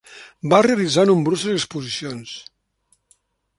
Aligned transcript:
Va 0.53 0.61
realitzar 0.67 1.03
nombroses 1.09 1.53
exposicions. 1.59 2.35